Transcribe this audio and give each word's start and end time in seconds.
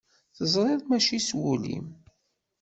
Ẓriɣ 0.53 0.81
mačči 0.85 1.19
s 1.27 1.29
wul-im. 1.39 1.87